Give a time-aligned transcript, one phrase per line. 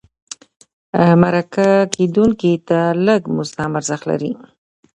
[1.21, 4.31] مرکه کېدونکي ته لږ مزد هم ارزښت لري.